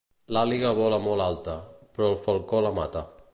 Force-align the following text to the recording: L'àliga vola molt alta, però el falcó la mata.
L'àliga 0.35 0.71
vola 0.79 0.99
molt 1.03 1.25
alta, 1.27 1.55
però 1.99 2.09
el 2.15 2.19
falcó 2.25 2.65
la 2.69 2.77
mata. 2.81 3.05